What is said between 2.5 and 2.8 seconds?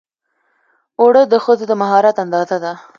ده